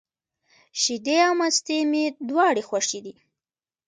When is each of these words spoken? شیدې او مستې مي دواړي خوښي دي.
شیدې 0.81 1.17
او 1.27 1.33
مستې 1.39 1.77
مي 1.91 2.03
دواړي 2.29 2.61
خوښي 2.69 2.99
دي. 3.05 3.13